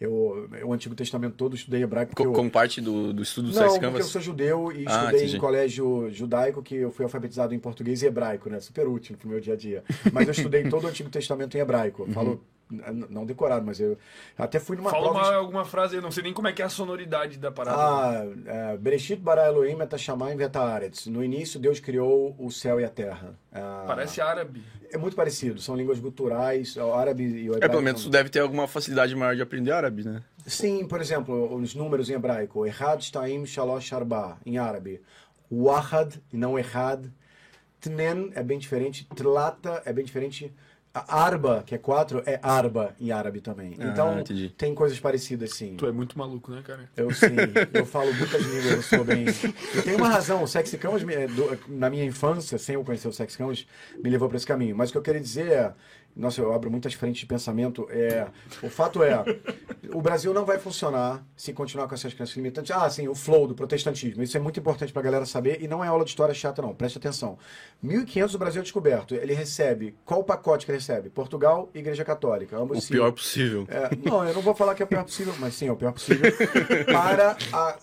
Eu, 0.00 0.48
o 0.64 0.72
Antigo 0.74 0.94
Testamento 0.94 1.34
todo 1.36 1.52
eu 1.52 1.56
estudei 1.56 1.82
hebraico 1.82 2.14
Co- 2.14 2.22
eu, 2.24 2.32
Como 2.32 2.50
parte 2.50 2.80
do, 2.82 3.12
do 3.14 3.22
estudo 3.22 3.48
do 3.50 3.54
não, 3.54 3.62
porque 3.68 3.76
eu 3.76 3.80
Canvas. 3.90 4.06
sou 4.06 4.20
judeu 4.20 4.70
e 4.70 4.84
Ah, 4.86 4.90
estudei 5.00 5.20
entendi. 5.20 5.36
em 5.36 5.40
colégio 5.40 6.10
judaico, 6.12 6.62
que 6.62 6.74
eu 6.74 6.90
fui 6.90 7.04
alfabetizado 7.04 7.54
em 7.54 7.58
português 7.58 8.02
e 8.02 8.06
hebraico, 8.06 8.50
né? 8.50 8.60
Super 8.60 8.86
útil 8.88 9.16
pro 9.16 9.28
meu 9.28 9.40
dia 9.40 9.54
a 9.54 9.56
dia. 9.56 9.82
Mas 10.12 10.26
eu 10.28 10.32
estudei 10.32 10.68
todo 10.68 10.84
o 10.84 10.86
Antigo 10.88 11.08
Testamento 11.08 11.56
em 11.56 11.60
hebraico. 11.60 12.02
Uhum. 12.02 12.08
Eu 12.08 12.14
Falo, 12.14 12.44
não 12.68 13.24
decorado, 13.24 13.64
mas 13.64 13.78
eu 13.78 13.96
até 14.36 14.58
fui 14.58 14.76
numa 14.76 14.90
Fala 14.90 15.10
prova... 15.10 15.28
uma, 15.28 15.34
alguma 15.36 15.64
frase, 15.64 15.96
eu 15.96 16.02
não 16.02 16.10
sei 16.10 16.22
nem 16.24 16.32
como 16.32 16.48
é 16.48 16.52
que 16.52 16.60
é 16.60 16.64
a 16.64 16.68
sonoridade 16.68 17.38
da 17.38 17.50
parada. 17.52 17.78
Ah, 17.78 18.72
é, 18.72 18.76
Bereshit 18.76 19.20
bara 19.20 19.46
Elohim 19.46 19.80
et 19.80 19.92
hashamayim 19.92 20.36
vet 20.36 20.56
haaretz. 20.56 21.06
No 21.06 21.22
início, 21.22 21.60
Deus 21.60 21.78
criou 21.78 22.34
o 22.38 22.50
céu 22.50 22.80
e 22.80 22.84
a 22.84 22.88
terra. 22.88 23.38
Ah, 23.52 23.84
Parece 23.86 24.20
árabe. 24.20 24.62
É 24.92 24.98
muito 24.98 25.16
parecido, 25.16 25.60
são 25.60 25.74
línguas 25.76 25.98
guturais, 26.00 26.76
o 26.76 26.92
árabe 26.94 27.22
e 27.24 27.48
o 27.50 27.54
É, 27.54 27.56
hebraico. 27.56 27.70
pelo 27.70 27.82
menos 27.82 28.02
tu 28.04 28.10
deve 28.10 28.28
ter 28.30 28.40
alguma 28.40 28.66
facilidade 28.68 29.14
maior 29.14 29.34
de 29.34 29.42
aprender 29.42 29.72
árabe, 29.72 30.04
né? 30.04 30.22
Sim, 30.46 30.86
por 30.86 31.00
exemplo, 31.00 31.54
os 31.56 31.74
números 31.74 32.08
em 32.08 32.14
hebraico. 32.14 32.64
Errad, 32.66 33.00
Shtaim, 33.02 33.44
Shalosh, 33.46 33.92
Arba, 33.92 34.38
em 34.46 34.58
árabe. 34.58 35.00
Wahad, 35.50 36.20
e 36.32 36.36
não 36.36 36.58
Errad. 36.58 37.06
Tnen 37.80 38.30
é 38.34 38.42
bem 38.42 38.58
diferente. 38.58 39.06
Tlata 39.14 39.82
é 39.84 39.92
bem 39.92 40.04
diferente. 40.04 40.52
Arba, 41.08 41.62
que 41.66 41.74
é 41.74 41.78
quatro, 41.78 42.22
é 42.26 42.38
Arba 42.42 42.94
em 43.00 43.10
árabe 43.10 43.40
também. 43.40 43.76
Ah, 43.78 43.86
Então, 43.86 44.20
entendi. 44.20 44.48
tem 44.56 44.74
coisas 44.74 44.98
parecidas, 44.98 45.54
sim. 45.54 45.74
Tu 45.76 45.86
é 45.86 45.92
muito 45.92 46.18
maluco, 46.18 46.50
né, 46.52 46.62
cara? 46.64 46.88
Eu 46.96 47.10
sim, 47.12 47.26
eu 47.72 47.86
falo 47.86 48.12
muitas 48.14 48.42
línguas, 48.42 48.72
eu 48.72 48.82
sou 48.82 49.04
bem. 49.04 49.26
E 49.74 49.82
tem 49.82 49.96
uma 49.96 50.08
razão, 50.08 50.42
o 50.42 50.46
Sexy 50.46 50.76
é, 50.76 51.26
na 51.68 51.90
minha 51.90 52.04
infância, 52.04 52.58
sem 52.58 52.74
eu 52.74 52.84
conhecer 52.84 53.08
o 53.08 53.12
Sexy 53.12 53.36
me 54.02 54.10
levou 54.10 54.28
para 54.28 54.36
esse 54.36 54.46
caminho. 54.46 54.76
Mas 54.76 54.90
o 54.90 54.92
que 54.92 54.98
eu 54.98 55.02
queria 55.02 55.20
dizer 55.20 55.50
é. 55.50 55.72
Nossa, 56.16 56.40
eu 56.40 56.52
abro 56.52 56.70
muitas 56.70 56.94
frentes 56.94 57.20
de 57.20 57.26
pensamento. 57.26 57.86
É, 57.90 58.26
o 58.62 58.70
fato 58.70 59.02
é, 59.02 59.22
o 59.92 60.00
Brasil 60.00 60.32
não 60.32 60.46
vai 60.46 60.58
funcionar 60.58 61.22
se 61.36 61.52
continuar 61.52 61.86
com 61.88 61.94
essas 61.94 62.14
crenças 62.14 62.34
limitantes. 62.36 62.70
Ah, 62.70 62.88
sim, 62.88 63.06
o 63.06 63.14
flow 63.14 63.46
do 63.46 63.54
protestantismo. 63.54 64.22
Isso 64.22 64.36
é 64.36 64.40
muito 64.40 64.58
importante 64.58 64.92
para 64.92 65.00
a 65.00 65.04
galera 65.04 65.26
saber 65.26 65.62
e 65.62 65.68
não 65.68 65.84
é 65.84 65.88
aula 65.88 66.04
de 66.04 66.10
história 66.10 66.32
chata, 66.34 66.62
não. 66.62 66.74
Preste 66.74 66.96
atenção. 66.96 67.36
1500 67.82 68.34
o 68.34 68.38
Brasil 68.38 68.60
é 68.60 68.62
descoberto. 68.62 69.14
Ele 69.14 69.34
recebe. 69.34 69.94
Qual 70.06 70.20
o 70.20 70.24
pacote 70.24 70.64
que 70.64 70.72
ele 70.72 70.78
recebe? 70.78 71.10
Portugal 71.10 71.68
e 71.74 71.78
Igreja 71.80 72.04
Católica. 72.04 72.56
Ambos 72.56 72.78
O 72.78 72.80
se- 72.80 72.88
pior 72.92 73.12
possível. 73.12 73.66
é, 73.68 73.90
não, 74.08 74.24
eu 74.26 74.32
não 74.34 74.40
vou 74.40 74.54
falar 74.54 74.74
que 74.74 74.82
é 74.82 74.86
o 74.86 74.88
pior 74.88 75.04
possível, 75.04 75.34
mas 75.38 75.54
sim, 75.54 75.68
é 75.68 75.72
o 75.72 75.76
pior 75.76 75.92
possível 75.92 76.32
para 76.86 77.36
a, 77.52 77.76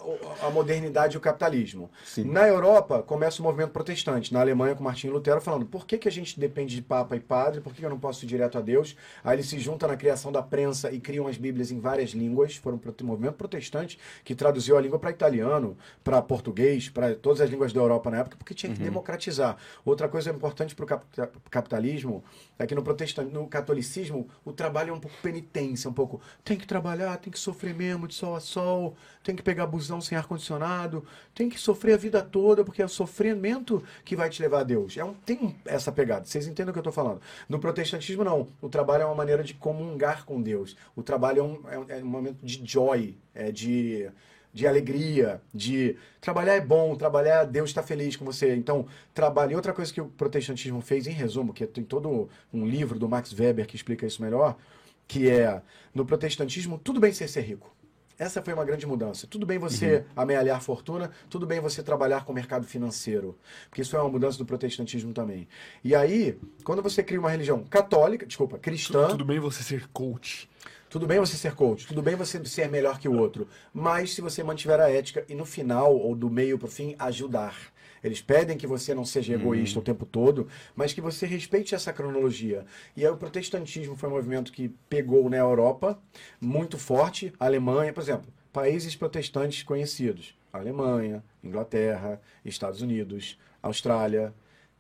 a 0.48 0.50
modernidade 0.50 1.16
e 1.16 1.18
o 1.18 1.22
capitalismo. 1.22 1.90
Na 2.26 2.48
Europa, 2.48 3.04
começa 3.04 3.42
o 3.42 3.44
movimento 3.44 3.72
protestante. 3.72 4.34
Na 4.34 4.42
Alemanha, 4.42 4.76
com 4.76 4.84
Martinho 4.84 5.14
Lutero 5.14 5.40
falando 5.42 5.66
por 5.66 5.86
que, 5.86 5.98
que 5.98 6.08
a 6.08 6.12
gente 6.12 6.40
depende 6.40 6.76
de 6.76 6.82
papa 6.82 7.16
e 7.16 7.20
padre, 7.20 7.62
por 7.62 7.72
que, 7.74 7.80
que 7.80 7.86
eu 7.86 7.90
não 7.90 8.00
posso 8.00 8.23
ir 8.24 8.28
direto 8.28 8.58
a 8.58 8.62
Deus? 8.62 8.96
Aí 9.24 9.36
ele 9.36 9.44
se 9.44 9.60
junta 9.60 9.88
na 9.88 9.96
criação 9.96 10.32
da 10.32 10.42
prensa 10.42 10.92
e 10.92 11.00
criam 11.00 11.28
as 11.28 11.38
bíblias 11.38 11.72
em 11.72 11.80
várias 11.80 12.12
línguas. 12.12 12.56
Foram 12.56 12.80
um 13.02 13.06
movimento 13.06 13.36
protestante 13.36 14.00
que 14.24 14.36
traduziu 14.36 14.78
a 14.78 14.82
língua 14.82 15.00
para 15.00 15.12
italiano, 15.12 15.78
para 16.04 16.22
português, 16.22 16.90
para 16.90 17.16
todas 17.16 17.42
as 17.42 17.50
línguas 17.50 17.74
da 17.74 17.80
Europa 17.80 18.10
na 18.10 18.20
época, 18.20 18.38
porque 18.38 18.54
tinha 18.54 18.74
que 18.74 18.80
democratizar. 18.82 19.58
Outra 19.86 20.08
coisa 20.08 20.30
importante 20.30 20.76
para 20.76 20.86
o 20.86 21.50
capitalismo 21.50 22.24
é 22.58 22.66
que 22.66 22.76
no 22.76 22.84
protestantismo, 22.84 23.42
no 23.42 23.48
catolicismo, 23.48 24.28
o 24.46 24.52
trabalho 24.52 24.92
é 24.92 24.94
um 24.94 25.00
pouco 25.00 25.16
penitência, 25.22 25.90
um 25.90 25.94
pouco 25.94 26.22
tem 26.44 26.58
que 26.58 26.68
trabalhar, 26.68 27.18
tem 27.18 27.32
que 27.32 27.40
sofrer 27.40 27.74
mesmo 27.74 28.08
de 28.08 28.14
sol 28.14 28.36
a 28.36 28.40
sol, 28.40 28.96
tem 29.24 29.36
que 29.36 29.42
pegar 29.42 29.66
busão 29.66 30.02
sem 30.02 30.18
ar-condicionado, 30.18 31.06
tem 31.34 31.50
que 31.50 31.60
sofrer 31.60 31.94
a 31.94 31.98
vida 31.98 32.22
toda, 32.22 32.64
porque 32.64 32.82
é 32.82 32.86
o 32.86 32.90
sofrimento 32.90 33.84
que 34.04 34.16
vai 34.16 34.30
te 34.30 34.42
levar 34.42 34.62
a 34.62 34.64
Deus. 34.64 34.98
É 34.98 35.04
um, 35.04 35.14
tem 35.14 35.56
essa 35.66 35.92
pegada, 35.92 36.26
vocês 36.26 36.48
entendem 36.48 36.70
o 36.70 36.74
que 36.74 36.80
eu 36.80 36.82
estou 36.82 36.94
falando. 36.94 37.22
No 37.48 37.60
não. 38.22 38.50
O 38.62 38.68
trabalho 38.68 39.04
é 39.04 39.06
uma 39.06 39.16
maneira 39.16 39.44
de 39.44 39.54
comungar 39.54 40.26
com 40.26 40.42
Deus. 40.42 40.76
O 40.96 41.02
trabalho 41.02 41.40
é 41.40 41.44
um, 41.44 41.70
é 41.72 41.80
um- 41.80 41.86
é 42.00 42.04
um 42.04 42.06
momento 42.06 42.38
de 42.44 42.62
joy, 42.66 43.18
é 43.34 43.52
de 43.52 44.10
de 44.54 44.68
alegria, 44.68 45.42
de 45.52 45.96
trabalhar 46.22 46.54
é 46.54 46.62
bom, 46.62 46.96
trabalhar, 46.96 47.44
Deus 47.44 47.72
está 47.72 47.82
feliz 47.82 48.16
com 48.16 48.24
você. 48.24 48.54
Então, 48.56 48.86
trabalhe. 49.12 49.56
Outra 49.56 49.74
coisa 49.74 49.92
que 49.92 50.00
o 50.00 50.06
protestantismo 50.06 50.80
fez, 50.80 51.08
em 51.08 51.12
resumo, 51.12 51.52
que 51.52 51.66
tem 51.66 51.84
todo 51.84 52.30
um 52.54 52.64
livro 52.64 53.00
do 53.00 53.10
Max 53.10 53.34
Weber 53.34 53.66
que 53.66 53.76
explica 53.76 54.06
isso 54.06 54.22
melhor, 54.22 54.56
que 55.08 55.28
é, 55.28 55.60
no 55.92 56.06
protestantismo, 56.06 56.78
tudo 56.78 57.00
bem 57.00 57.12
ser 57.12 57.28
ser 57.28 57.42
rico. 57.42 57.74
Essa 58.18 58.42
foi 58.42 58.54
uma 58.54 58.64
grande 58.64 58.86
mudança. 58.86 59.26
Tudo 59.28 59.46
bem 59.46 59.58
você 59.58 60.06
amealhar 60.16 60.62
fortuna, 60.62 61.12
tudo 61.30 61.46
bem 61.48 61.60
você 61.60 61.82
trabalhar 61.82 62.26
com 62.26 62.32
o 62.32 62.36
mercado 62.36 62.66
financeiro. 62.66 63.38
Porque 63.70 63.82
isso 63.82 63.96
é 63.96 64.02
uma 64.02 64.10
mudança 64.10 64.38
do 64.38 64.46
protestantismo 64.46 65.14
também. 65.14 65.48
E 65.84 65.96
aí, 65.96 66.38
quando 66.64 66.82
você 66.82 67.02
cria 67.04 67.20
uma 67.20 67.30
religião 67.30 67.64
católica, 67.64 68.26
desculpa, 68.26 68.58
cristã, 68.60 69.08
Tudo 69.08 69.26
bem 69.26 69.40
você 69.40 69.64
ser 69.64 69.88
coach. 69.90 70.50
tudo 70.90 71.08
bem 71.08 71.20
você 71.20 71.36
ser 71.36 71.56
coach, 71.56 71.88
tudo 71.88 72.04
bem 72.04 72.16
você 72.16 72.44
ser 72.46 72.70
melhor 72.70 73.00
que 73.00 73.10
o 73.10 73.18
outro, 73.18 73.48
mas 73.74 74.14
se 74.14 74.22
você 74.22 74.44
mantiver 74.44 74.80
a 74.80 74.92
ética 74.92 75.26
e 75.28 75.34
no 75.34 75.44
final, 75.46 75.96
ou 75.96 76.16
do 76.16 76.30
meio 76.30 76.60
pro 76.60 76.68
fim, 76.68 76.96
ajudar. 77.00 77.73
Eles 78.04 78.22
pedem 78.22 78.58
que 78.58 78.68
você 78.68 78.94
não 78.94 79.06
seja 79.06 79.34
egoísta 79.34 79.80
o 79.80 79.82
tempo 79.82 80.06
todo, 80.06 80.48
mas 80.76 80.92
que 80.92 81.00
você 81.00 81.26
respeite 81.26 81.74
essa 81.74 81.94
cronologia. 81.94 82.66
E 82.98 83.06
aí 83.06 83.12
o 83.12 83.18
protestantismo 83.18 83.96
foi 83.96 84.10
um 84.10 84.14
movimento 84.14 84.52
que 84.52 84.70
pegou 84.90 85.30
na 85.30 85.38
Europa, 85.38 85.98
muito 86.42 86.78
forte. 86.78 87.34
A 87.40 87.46
Alemanha, 87.46 87.94
por 87.94 88.02
exemplo, 88.02 88.32
países 88.52 88.96
protestantes 88.96 89.64
conhecidos: 89.64 90.38
Alemanha, 90.52 91.24
Inglaterra, 91.44 92.22
Estados 92.44 92.82
Unidos, 92.82 93.40
Austrália. 93.62 94.34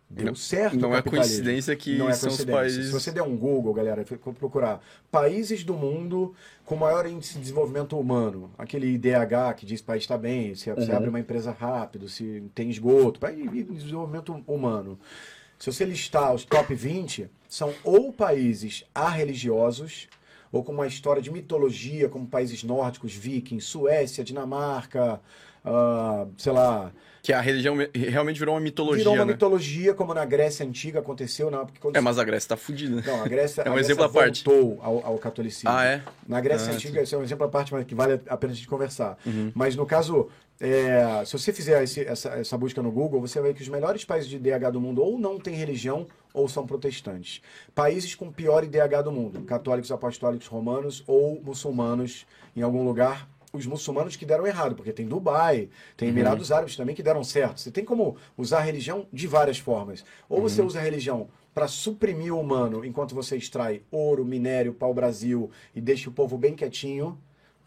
Deu 0.09 0.25
Não- 0.27 0.35
certo. 0.35 0.77
não 0.77 0.95
é 0.95 1.01
coincidência 1.01 1.75
que 1.75 1.97
não 1.97 2.07
é 2.07 2.13
são 2.13 2.29
os 2.29 2.35
coincidência. 2.35 2.53
países- 2.61 2.85
Se 2.87 2.91
você 2.91 3.11
der 3.11 3.23
um 3.23 3.35
Google, 3.35 3.73
galera, 3.73 4.05
procurar 4.39 4.79
países 5.09 5.63
do 5.63 5.73
mundo 5.73 6.35
com 6.65 6.75
maior 6.75 7.07
índice 7.07 7.33
de 7.35 7.39
desenvolvimento 7.39 7.97
humano, 7.97 8.51
aquele 8.57 8.87
IDH 8.93 9.55
que 9.55 9.65
diz 9.65 9.79
que 9.81 9.85
o 9.85 9.87
país 9.87 10.03
está 10.03 10.15
bem, 10.17 10.53
se 10.53 10.71
você 10.71 10.91
abre 10.91 11.09
uma 11.09 11.19
empresa 11.19 11.51
rápido, 11.51 12.07
se 12.07 12.43
tem 12.53 12.69
esgoto, 12.69 13.19
país 13.19 13.49
de 13.51 13.63
desenvolvimento 13.63 14.43
humano. 14.47 14.99
Se 15.57 15.71
você 15.71 15.83
listar 15.83 16.33
os 16.33 16.45
top 16.45 16.75
20, 16.75 17.27
são 17.49 17.73
ou 17.83 18.13
países 18.13 18.83
arreligiosos, 18.93 20.07
ou 20.51 20.63
com 20.63 20.71
uma 20.73 20.85
história 20.85 21.21
de 21.21 21.31
mitologia, 21.31 22.07
como 22.07 22.27
países 22.27 22.63
nórdicos, 22.63 23.13
vikings, 23.15 23.65
Suécia, 23.65 24.23
Dinamarca, 24.23 25.19
ah, 25.65 26.25
sei 26.37 26.51
lá, 26.51 26.91
Que 27.21 27.31
a 27.31 27.39
religião 27.39 27.73
me- 27.75 27.89
realmente 27.93 28.37
virou 28.37 28.53
uma 28.55 28.59
mitologia, 28.61 28.97
virou 29.03 29.13
uma 29.15 29.25
né? 29.25 29.31
mitologia, 29.33 29.93
como 29.93 30.13
na 30.13 30.25
Grécia 30.25 30.65
Antiga 30.65 30.99
aconteceu, 30.99 31.49
não, 31.49 31.65
porque 31.65 31.79
quando 31.79 31.95
É, 31.95 32.01
mas 32.01 32.19
a 32.19 32.23
Grécia 32.23 32.49
tá 32.49 32.57
fudida. 32.57 33.01
não, 33.05 33.23
a 33.23 33.27
Grécia, 33.27 33.61
É 33.65 33.69
um 33.69 33.71
a 33.71 33.75
Grécia 33.75 33.91
exemplo 33.93 34.03
à 34.05 34.09
parte. 34.09 34.43
voltou 34.43 34.79
ao, 34.81 35.05
ao 35.05 35.17
catolicismo. 35.17 35.69
Ah, 35.69 35.85
é? 35.85 36.01
Na 36.27 36.41
Grécia 36.41 36.71
Ah, 36.71 36.75
Antiga, 36.75 37.01
esse 37.01 37.15
é 37.15 37.17
um 37.17 37.23
exemplo 37.23 37.45
à 37.45 37.49
parte, 37.49 37.71
mas 37.73 37.85
que 37.85 37.95
vale 37.95 38.19
a 38.27 38.35
pena 38.37 38.51
a 38.51 38.55
gente 38.55 38.67
conversar. 38.67 39.17
Uhum. 39.25 39.51
Mas 39.55 39.73
no 39.75 39.85
caso, 39.85 40.27
é, 40.59 41.23
se 41.25 41.31
você 41.37 41.53
fizer 41.53 41.81
esse- 41.83 42.05
essa, 42.05 42.29
essa 42.31 42.57
busca 42.57 42.81
no 42.81 42.91
Google, 42.91 43.21
você 43.21 43.39
vai 43.39 43.51
ver 43.51 43.55
que 43.55 43.61
os 43.63 43.69
melhores 43.69 44.03
países 44.03 44.29
de 44.29 44.35
IDH 44.35 44.69
do 44.71 44.81
mundo 44.81 45.01
ou 45.01 45.17
não 45.17 45.39
têm 45.39 45.55
religião 45.55 46.05
ou 46.33 46.49
são 46.49 46.65
protestantes. 46.67 47.41
Países 47.73 48.15
com 48.15 48.29
pior 48.31 48.63
IDH 48.65 49.01
do 49.03 49.11
mundo, 49.13 49.41
católicos 49.43 49.91
apostólicos 49.93 50.47
romanos 50.47 51.03
ou 51.07 51.41
muçulmanos 51.41 52.25
em 52.55 52.61
algum 52.61 52.83
lugar. 52.83 53.29
Os 53.55 53.67
muçulmanos 53.67 54.15
que 54.15 54.25
deram 54.25 54.47
errado, 54.47 54.73
porque 54.73 54.91
tem 54.91 55.07
Dubai, 55.07 55.69
tem 55.95 56.09
Emirados 56.09 56.51
Árabes 56.51 56.75
também 56.75 56.95
que 56.95 57.03
deram 57.03 57.23
certo. 57.23 57.61
Você 57.61 57.69
tem 57.69 57.85
como 57.85 58.17
usar 58.35 58.57
a 58.57 58.61
religião 58.61 59.05
de 59.13 59.27
várias 59.27 59.59
formas. 59.59 60.03
Ou 60.27 60.41
você 60.41 60.59
usa 60.63 60.79
a 60.79 60.81
religião 60.81 61.29
para 61.53 61.67
suprimir 61.67 62.33
o 62.33 62.39
humano 62.39 62.83
enquanto 62.83 63.13
você 63.13 63.37
extrai 63.37 63.83
ouro, 63.91 64.25
minério, 64.25 64.73
pau-brasil 64.73 65.51
e 65.75 65.79
deixa 65.79 66.09
o 66.09 66.11
povo 66.11 66.35
bem 66.35 66.55
quietinho, 66.55 67.15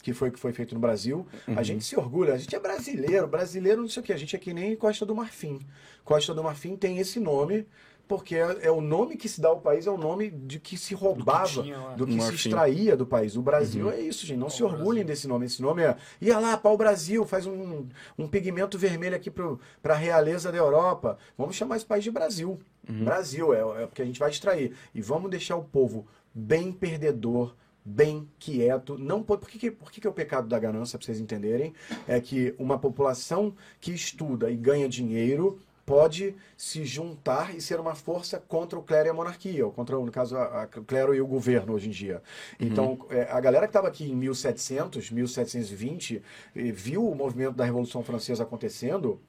que 0.03 0.13
foi 0.13 0.29
o 0.29 0.33
que 0.33 0.41
foi 0.41 0.53
feito 0.53 0.75
no 0.75 0.81
Brasil. 0.81 1.25
A 1.55 1.63
gente 1.63 1.85
se 1.85 1.97
orgulha, 1.97 2.35
a 2.35 2.39
gente 2.39 2.57
é 2.57 2.59
brasileiro, 2.59 3.29
brasileiro 3.29 3.83
não 3.83 3.89
sei 3.89 4.03
o 4.03 4.05
que, 4.05 4.13
a 4.13 4.17
gente 4.17 4.35
é 4.35 4.41
que 4.41 4.53
nem 4.53 4.75
Costa 4.75 5.07
do 5.07 5.15
Marfim. 5.15 5.61
Costa 6.05 6.35
do 6.35 6.43
Marfim 6.43 6.75
tem 6.75 6.99
esse 6.99 7.21
nome 7.21 7.65
porque 8.09 8.37
é, 8.37 8.59
é 8.63 8.71
o 8.71 8.81
nome 8.81 9.17
que 9.17 9.29
se 9.29 9.41
dá 9.41 9.49
ao 9.49 9.61
país, 9.61 9.87
é 9.87 9.91
o 9.91 9.97
nome 9.99 10.31
de 10.31 10.59
que 10.61 10.77
se 10.77 10.95
roubava, 10.95 11.47
tinha 11.63 11.79
lá. 11.79 11.95
do 11.95 12.07
que, 12.07 12.13
se 12.21 12.35
extraía 12.49 12.97
do 12.97 13.05
país. 13.07 13.37
O 13.37 13.43
Brasil 13.43 13.91
é 13.91 14.01
isso, 14.01 14.25
gente. 14.27 14.39
Não 14.39 14.49
se 14.51 14.63
orgulhem 14.63 15.05
desse 15.05 15.27
nome. 15.27 15.47
Esse 15.47 15.61
nome 15.61 15.83
é. 15.83 15.97
Ia 16.21 16.39
lá, 16.39 16.57
pau 16.57 16.77
Brasil, 16.77 17.25
faz 17.27 17.47
um, 17.47 17.87
um 18.19 18.29
pigmento 18.29 18.79
vermelho 18.79 19.17
aqui 19.17 19.31
para 19.31 19.95
a 19.95 19.97
realeza 19.97 20.53
da 20.53 20.59
Europa. 20.59 21.19
Vamos 21.37 21.57
chamar 21.57 21.77
esse 21.77 21.87
país 21.87 22.05
de 22.05 22.11
Brasil. 22.11 22.59
Brasil, 22.89 23.53
é, 23.53 23.83
é 23.83 23.87
porque 23.87 24.03
a 24.03 24.05
gente 24.05 24.21
vai 24.21 24.31
extrair. 24.31 24.73
E 24.95 25.01
vamos 25.03 25.29
deixar 25.31 25.57
o 25.57 25.65
povo 25.65 26.07
bem 26.33 26.71
perdedor, 26.73 27.55
bem 27.85 28.29
quieto. 28.39 28.97
Não 28.97 29.23
pode, 29.23 29.41
por 29.41 29.51
que, 29.51 29.59
que- 29.59 29.71
por 29.73 29.91
que, 29.91 30.01
que 30.01 30.07
é 30.07 30.11
o 30.11 30.13
pecado 30.13 30.47
da 30.49 30.59
ganância, 30.59 30.97
para 30.99 31.07
vocês 31.07 31.19
entenderem? 31.21 31.75
É 32.07 32.21
que 32.21 32.55
uma 32.59 32.79
população 32.79 33.55
que 33.81 33.93
estuda 33.93 34.51
e 34.51 34.57
ganha 34.57 34.89
dinheiro 34.89 35.59
pode 35.87 36.35
se 36.57 36.85
juntar 36.85 37.55
e 37.57 37.61
ser 37.61 37.79
uma 37.79 37.95
força 37.95 38.39
contra 38.41 38.77
o 38.79 38.83
clero 38.83 39.07
e 39.07 39.11
a 39.11 39.15
monarquia, 39.15 39.65
ou 39.65 39.71
contra, 39.73 39.97
no 39.97 40.11
caso, 40.11 40.37
a, 40.37 40.65
a- 40.65 40.69
o 40.81 40.85
clero 40.85 41.15
e 41.15 41.21
o 41.21 41.27
governo 41.27 41.73
hoje 41.75 41.87
em 41.87 41.93
dia. 41.93 42.21
Então, 42.59 42.99
é, 43.09 43.23
a 43.31 43.41
galera 43.41 43.67
que 43.67 43.71
estava 43.71 43.87
aqui 43.87 44.11
em 44.11 44.17
1700, 44.17 45.13
1720, 45.13 46.21
e 46.57 46.73
viu 46.73 47.09
o 47.09 47.15
movimento 47.15 47.55
da 47.55 47.65
Revolução 47.65 48.03
Francesa 48.03 48.43
acontecendo, 48.43 49.21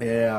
é, 0.00 0.30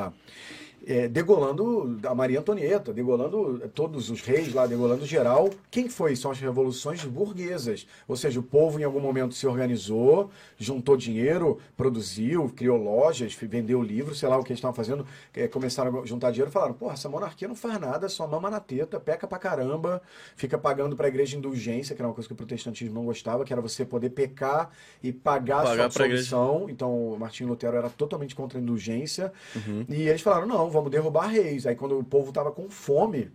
é, 0.87 1.07
degolando 1.07 1.99
a 2.05 2.13
Maria 2.13 2.39
Antonieta, 2.39 2.93
degolando 2.93 3.59
todos 3.73 4.09
os 4.09 4.21
reis 4.21 4.53
lá, 4.53 4.67
degolando 4.67 5.05
geral. 5.05 5.49
Quem 5.71 5.89
foi? 5.89 6.15
São 6.15 6.31
as 6.31 6.39
revoluções 6.39 7.03
burguesas. 7.03 7.87
Ou 8.07 8.15
seja, 8.15 8.39
o 8.39 8.43
povo 8.43 8.79
em 8.79 8.83
algum 8.83 8.99
momento 8.99 9.33
se 9.33 9.47
organizou, 9.47 10.29
juntou 10.57 10.95
dinheiro, 10.95 11.59
produziu, 11.75 12.49
criou 12.55 12.77
lojas, 12.77 13.33
vendeu 13.33 13.81
livros, 13.81 14.19
sei 14.19 14.29
lá 14.29 14.37
o 14.37 14.43
que 14.43 14.51
eles 14.51 14.59
estavam 14.59 14.75
fazendo. 14.75 15.05
é, 15.33 15.47
começaram 15.47 16.01
a 16.01 16.05
juntar 16.05 16.31
dinheiro 16.31 16.49
e 16.49 16.53
falaram: 16.53 16.73
porra, 16.73 16.93
essa 16.93 17.09
monarquia 17.09 17.47
não 17.47 17.55
faz 17.55 17.79
nada, 17.79 18.07
só 18.07 18.27
mama 18.27 18.49
na 18.49 18.59
teta, 18.59 18.99
peca 18.99 19.27
pra 19.27 19.39
caramba, 19.39 20.01
fica 20.35 20.57
pagando 20.57 20.95
pra 20.95 21.07
igreja 21.07 21.37
indulgência, 21.37 21.95
que 21.95 22.01
era 22.01 22.07
uma 22.07 22.13
coisa 22.13 22.27
que 22.27 22.33
o 22.33 22.37
protestantismo 22.37 22.93
não 22.93 23.05
gostava, 23.05 23.43
que 23.43 23.51
era 23.51 23.61
você 23.61 23.83
poder 23.85 24.11
pecar 24.11 24.69
e 25.01 25.11
pagar, 25.11 25.63
Pagar 25.63 25.71
a 25.71 25.75
sua 25.75 25.85
absolvição. 25.85 26.69
Então, 26.69 27.13
o 27.13 27.19
Martinho 27.19 27.49
Lutero 27.49 27.75
era 27.75 27.89
totalmente 27.89 28.35
contra 28.35 28.59
a 28.59 28.61
indulgência. 28.61 29.31
Uhum. 29.55 29.85
E 29.89 30.07
eles 30.07 30.21
falaram: 30.21 30.47
não, 30.47 30.69
vamos 30.75 30.91
derrubar 30.91 31.27
reis. 31.27 31.65
Aí, 31.65 31.75
quando 31.75 31.97
o 31.97 32.03
povo 32.03 32.29
estava 32.29 32.51
com 32.51 32.69
fome, 32.69 33.31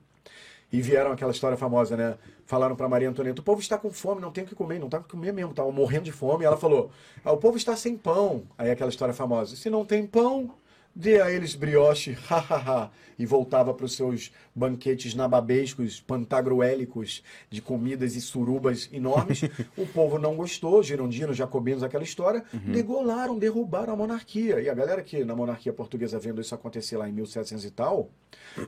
e 0.73 0.81
vieram 0.81 1.11
aquela 1.11 1.33
história 1.33 1.57
famosa, 1.57 1.97
né? 1.97 2.17
Falaram 2.47 2.77
para 2.77 2.89
Maria 2.89 3.09
Antonieta: 3.09 3.41
o 3.41 3.45
povo 3.45 3.61
está 3.61 3.77
com 3.77 3.91
fome, 3.91 4.21
não 4.21 4.31
tem 4.31 4.45
o 4.45 4.47
que 4.47 4.55
comer, 4.55 4.79
não 4.79 4.89
tá 4.89 4.99
o 4.99 5.03
que 5.03 5.11
comer 5.11 5.33
mesmo, 5.33 5.51
estavam 5.51 5.73
morrendo 5.73 6.05
de 6.05 6.13
fome. 6.13 6.45
E 6.45 6.47
ela 6.47 6.57
falou: 6.57 6.91
ah, 7.25 7.33
o 7.33 7.39
povo 7.39 7.57
está 7.57 7.77
sem 7.77 7.97
pão. 7.97 8.45
Aí, 8.57 8.71
aquela 8.71 8.91
história 8.91 9.15
famosa: 9.15 9.57
se 9.57 9.69
não 9.69 9.85
tem 9.85 10.07
pão. 10.07 10.55
Dê 11.01 11.19
a 11.19 11.31
eles 11.31 11.55
brioche, 11.55 12.13
hahaha, 12.29 12.91
e 13.19 13.25
voltava 13.25 13.73
para 13.73 13.87
os 13.87 13.97
seus 13.97 14.31
banquetes 14.55 15.15
nababescos, 15.15 15.99
pantagruélicos, 15.99 17.23
de 17.49 17.63
comidas 17.63 18.17
e 18.17 18.21
surubas 18.21 18.87
enormes. 18.93 19.41
o 19.79 19.87
povo 19.87 20.19
não 20.19 20.37
gostou, 20.37 20.83
girondinos, 20.83 21.39
jacobinos, 21.39 21.83
aquela 21.83 22.05
história, 22.05 22.45
degolaram, 22.53 23.39
derrubaram 23.39 23.95
a 23.95 23.97
monarquia. 23.97 24.61
E 24.61 24.69
a 24.69 24.75
galera 24.75 25.03
que 25.03 25.25
na 25.25 25.35
monarquia 25.35 25.73
portuguesa 25.73 26.19
vendo 26.19 26.39
isso 26.39 26.55
acontecer 26.55 26.99
lá 26.99 27.09
em 27.09 27.13
1700 27.13 27.65
e 27.65 27.71
tal, 27.71 28.11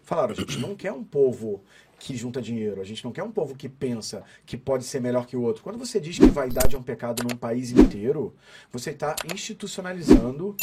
falaram: 0.03 0.33
a 0.33 0.35
gente 0.35 0.59
não 0.59 0.75
quer 0.75 0.93
um 0.93 1.05
povo 1.05 1.63
que 1.99 2.17
junta 2.17 2.41
dinheiro, 2.41 2.81
a 2.81 2.85
gente 2.85 3.05
não 3.05 3.13
quer 3.13 3.25
um 3.25 3.31
povo 3.31 3.55
que 3.55 3.69
pensa 3.69 4.25
que 4.47 4.57
pode 4.57 4.85
ser 4.85 5.03
melhor 5.03 5.27
que 5.27 5.37
o 5.37 5.43
outro. 5.43 5.63
Quando 5.63 5.79
você 5.79 6.01
diz 6.01 6.19
que 6.19 6.25
vaidade 6.29 6.75
é 6.75 6.79
um 6.79 6.83
pecado 6.83 7.23
num 7.23 7.37
país 7.37 7.73
inteiro, 7.73 8.35
você 8.73 8.89
está 8.89 9.15
institucionalizando 9.31 10.57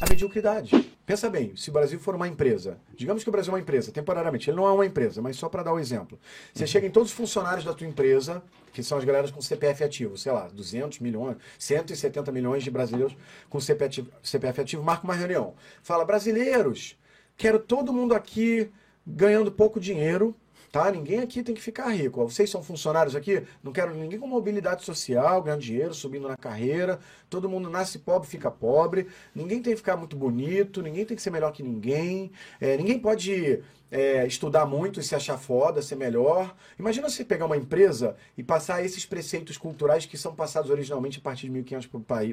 a 0.00 0.08
mediocridade. 0.08 0.70
Pensa 1.04 1.30
bem, 1.30 1.56
se 1.56 1.70
o 1.70 1.72
Brasil 1.72 1.98
for 1.98 2.14
uma 2.14 2.28
empresa, 2.28 2.78
digamos 2.94 3.22
que 3.22 3.28
o 3.28 3.32
Brasil 3.32 3.50
é 3.50 3.54
uma 3.54 3.60
empresa, 3.60 3.90
temporariamente, 3.90 4.50
ele 4.50 4.56
não 4.58 4.66
é 4.66 4.72
uma 4.72 4.84
empresa, 4.84 5.22
mas 5.22 5.36
só 5.36 5.48
para 5.48 5.62
dar 5.62 5.72
um 5.72 5.78
exemplo. 5.78 6.18
Você 6.52 6.66
chega 6.66 6.86
em 6.86 6.90
todos 6.90 7.10
os 7.10 7.16
funcionários 7.16 7.64
da 7.64 7.72
tua 7.72 7.86
empresa, 7.86 8.42
que 8.72 8.82
são 8.82 8.98
as 8.98 9.04
galeras 9.04 9.30
com 9.30 9.40
CPF 9.40 9.82
ativo, 9.82 10.18
sei 10.18 10.32
lá, 10.32 10.48
200 10.48 11.00
milhões, 11.00 11.38
170 11.58 12.30
milhões 12.30 12.62
de 12.62 12.70
brasileiros 12.70 13.16
com 13.48 13.58
CPF 13.58 13.84
ativo, 13.86 14.10
CPF 14.22 14.60
ativo 14.60 14.82
marca 14.82 15.04
uma 15.04 15.14
reunião. 15.14 15.54
Fala, 15.82 16.04
brasileiros, 16.04 16.96
quero 17.36 17.58
todo 17.58 17.92
mundo 17.92 18.14
aqui 18.14 18.70
ganhando 19.06 19.50
pouco 19.50 19.80
dinheiro, 19.80 20.36
tá? 20.70 20.90
Ninguém 20.90 21.20
aqui 21.20 21.42
tem 21.42 21.54
que 21.54 21.60
ficar 21.60 21.88
rico. 21.88 22.22
Vocês 22.28 22.50
são 22.50 22.62
funcionários 22.62 23.14
aqui, 23.14 23.42
não 23.62 23.72
quero 23.72 23.94
ninguém 23.94 24.18
com 24.18 24.26
mobilidade 24.26 24.84
social, 24.84 25.42
ganhando 25.42 25.60
dinheiro, 25.62 25.94
subindo 25.94 26.28
na 26.28 26.36
carreira. 26.36 26.98
Todo 27.28 27.48
mundo 27.48 27.68
nasce 27.68 27.98
pobre, 27.98 28.28
fica 28.28 28.50
pobre. 28.50 29.08
Ninguém 29.34 29.60
tem 29.62 29.72
que 29.72 29.78
ficar 29.78 29.96
muito 29.96 30.16
bonito, 30.16 30.82
ninguém 30.82 31.04
tem 31.04 31.16
que 31.16 31.22
ser 31.22 31.30
melhor 31.30 31.52
que 31.52 31.62
ninguém. 31.62 32.30
É, 32.60 32.76
ninguém 32.76 32.98
pode 32.98 33.62
é, 33.90 34.26
estudar 34.26 34.66
muito 34.66 35.00
e 35.00 35.02
se 35.02 35.14
achar 35.14 35.38
foda, 35.38 35.80
ser 35.82 35.96
melhor. 35.96 36.54
Imagina 36.78 37.08
você 37.08 37.24
pegar 37.24 37.46
uma 37.46 37.56
empresa 37.56 38.16
e 38.36 38.42
passar 38.42 38.84
esses 38.84 39.06
preceitos 39.06 39.56
culturais 39.56 40.06
que 40.06 40.16
são 40.16 40.34
passados 40.34 40.70
originalmente 40.70 41.18
a 41.18 41.22
partir 41.22 41.46
de 41.46 41.52
1500 41.52 41.86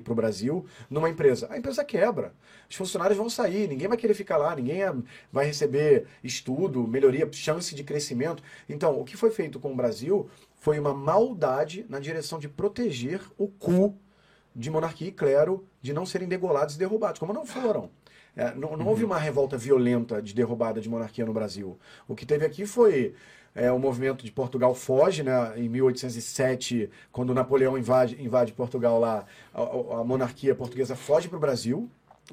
para 0.03 0.11
o 0.11 0.15
Brasil 0.15 0.65
numa 0.89 1.09
empresa. 1.09 1.47
A 1.49 1.57
empresa 1.57 1.83
quebra. 1.83 2.33
Os 2.69 2.75
funcionários 2.75 3.17
vão 3.17 3.29
sair, 3.29 3.67
ninguém 3.67 3.87
vai 3.87 3.97
querer 3.97 4.13
ficar 4.13 4.37
lá, 4.37 4.55
ninguém 4.55 4.83
é- 4.83 4.93
vai 5.31 5.45
receber 5.45 6.07
estudo, 6.23 6.87
melhoria, 6.87 7.27
chance 7.31 7.73
de 7.73 7.83
crescimento. 7.83 8.24
Então, 8.69 8.99
o 8.99 9.03
que 9.03 9.15
foi 9.17 9.29
feito 9.31 9.59
com 9.59 9.71
o 9.73 9.75
Brasil 9.75 10.27
foi 10.55 10.79
uma 10.79 10.93
maldade 10.93 11.85
na 11.89 11.99
direção 11.99 12.39
de 12.39 12.47
proteger 12.49 13.21
o 13.37 13.47
cu 13.47 13.95
de 14.55 14.69
monarquia 14.71 15.07
e 15.09 15.11
clero 15.11 15.65
de 15.81 15.91
não 15.93 16.05
serem 16.05 16.27
degolados 16.27 16.75
e 16.75 16.79
derrubados, 16.79 17.19
como 17.19 17.33
não 17.33 17.45
foram. 17.45 17.89
É, 18.35 18.53
não, 18.53 18.75
não 18.75 18.87
houve 18.87 19.03
uma 19.05 19.17
revolta 19.17 19.57
violenta 19.57 20.21
de 20.21 20.33
derrubada 20.33 20.81
de 20.81 20.89
monarquia 20.89 21.25
no 21.25 21.31
Brasil. 21.33 21.77
O 22.07 22.15
que 22.15 22.25
teve 22.25 22.45
aqui 22.45 22.65
foi 22.65 23.13
é, 23.53 23.71
o 23.71 23.79
movimento 23.79 24.25
de 24.25 24.31
Portugal 24.31 24.75
foge, 24.75 25.23
né, 25.23 25.53
em 25.57 25.69
1807, 25.69 26.89
quando 27.11 27.33
Napoleão 27.33 27.77
invade, 27.77 28.21
invade 28.21 28.51
Portugal 28.51 28.99
lá, 28.99 29.25
a- 29.53 29.99
a 30.01 30.03
monarquia 30.03 30.53
portuguesa 30.53 30.95
foge 30.95 31.29
para 31.29 31.37
o 31.37 31.39
Brasil. 31.39 31.89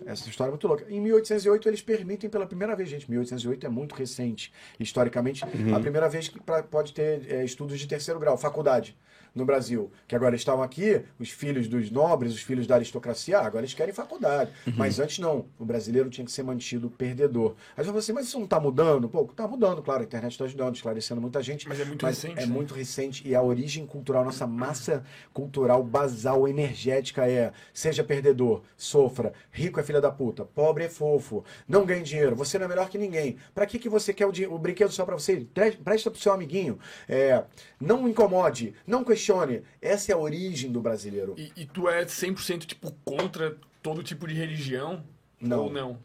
Essa 0.06 0.28
história 0.28 0.50
é 0.50 0.52
muito 0.52 0.66
louca. 0.66 0.86
Em 0.88 1.00
1808 1.00 1.68
eles 1.68 1.82
permitem 1.82 2.28
pela 2.30 2.46
primeira 2.46 2.74
vez, 2.74 2.88
gente, 2.88 3.10
1808 3.10 3.66
é 3.66 3.68
muito 3.68 3.94
recente, 3.94 4.52
historicamente, 4.80 5.44
a 5.44 5.80
primeira 5.80 6.08
vez 6.08 6.28
que 6.28 6.40
pra- 6.40 6.62
pode 6.62 6.92
ter 6.92 7.30
é, 7.30 7.44
estudos 7.44 7.78
de 7.78 7.86
terceiro 7.86 8.18
grau, 8.18 8.36
faculdade. 8.38 8.96
no 9.34 9.46
Brasil, 9.46 9.90
que 10.06 10.14
agora 10.14 10.36
estavam 10.36 10.62
aqui, 10.62 11.00
os 11.18 11.30
filhos 11.30 11.66
dos 11.66 11.90
nobres, 11.90 12.34
os 12.34 12.42
filhos 12.42 12.66
da 12.66 12.74
aristocracia, 12.74 13.38
ah, 13.38 13.46
agora 13.46 13.64
eles 13.64 13.72
querem 13.72 13.94
faculdade. 13.94 14.52
Mas 14.76 15.00
antes 15.00 15.20
não, 15.20 15.46
o 15.58 15.64
brasileiro 15.64 16.10
tinha 16.10 16.22
que 16.22 16.30
ser 16.30 16.42
mantido 16.42 16.90
perdedor. 16.90 17.54
Aí 17.74 17.82
você 17.82 17.96
assim, 17.98 18.12
mas 18.12 18.26
isso 18.26 18.36
não 18.36 18.44
está 18.44 18.60
mudando? 18.60 19.08
Pô, 19.08 19.22
está 19.22 19.48
mudando, 19.48 19.80
claro, 19.82 20.02
a 20.02 20.04
internet 20.04 20.32
está 20.32 20.44
ajudando, 20.44 20.74
esclarecendo 20.76 21.18
muita 21.18 21.42
gente. 21.42 21.66
Mas 21.66 21.80
é 21.80 21.84
muito 21.86 22.04
recente, 22.04 22.40
É 22.42 22.44
né? 22.46 22.52
muito 22.52 22.74
recente 22.74 23.26
e 23.26 23.34
a 23.34 23.40
origem 23.40 23.86
cultural, 23.86 24.22
nossa 24.22 24.46
massa 24.46 25.02
cultural 25.32 25.82
basal, 25.82 26.46
energética 26.46 27.26
é 27.26 27.54
seja 27.72 28.04
perdedor, 28.04 28.60
sofra, 28.76 29.32
rico 29.50 29.80
é 29.80 29.81
filha 29.82 30.00
da 30.00 30.10
puta, 30.10 30.44
pobre 30.44 30.84
é 30.84 30.88
fofo, 30.88 31.44
não 31.66 31.84
ganhe 31.84 32.02
dinheiro, 32.02 32.36
você 32.36 32.58
não 32.58 32.66
é 32.66 32.68
melhor 32.68 32.88
que 32.88 32.98
ninguém. 32.98 33.36
Pra 33.54 33.66
que, 33.66 33.78
que 33.78 33.88
você 33.88 34.12
quer 34.12 34.26
o, 34.26 34.54
o 34.54 34.58
brinquedo 34.58 34.90
só 34.90 35.04
pra 35.04 35.14
você? 35.14 35.46
Presta 35.84 36.10
pro 36.10 36.20
seu 36.20 36.32
amiguinho. 36.32 36.78
É, 37.08 37.44
não 37.80 38.08
incomode, 38.08 38.74
não 38.86 39.04
questione. 39.04 39.62
Essa 39.80 40.12
é 40.12 40.14
a 40.14 40.18
origem 40.18 40.70
do 40.70 40.80
brasileiro. 40.80 41.34
E, 41.36 41.52
e 41.56 41.66
tu 41.66 41.88
é 41.88 42.04
100% 42.04 42.66
tipo 42.66 42.92
contra 43.04 43.56
todo 43.82 44.02
tipo 44.02 44.26
de 44.26 44.34
religião? 44.34 45.04
Não. 45.40 45.64
Ou 45.64 45.72
não? 45.72 45.98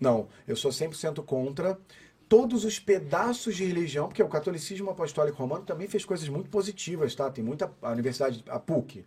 Não, 0.00 0.28
eu 0.46 0.56
sou 0.56 0.70
100% 0.70 1.24
contra 1.24 1.78
todos 2.28 2.64
os 2.64 2.78
pedaços 2.78 3.54
de 3.56 3.64
religião, 3.64 4.08
porque 4.08 4.22
o 4.22 4.28
catolicismo 4.28 4.90
apostólico 4.90 5.36
romano 5.36 5.64
também 5.64 5.86
fez 5.86 6.02
coisas 6.02 6.26
muito 6.28 6.48
positivas, 6.48 7.14
tá? 7.14 7.30
Tem 7.30 7.44
muita 7.44 7.70
a 7.82 7.90
universidade, 7.90 8.42
a 8.48 8.58
PUC. 8.58 9.04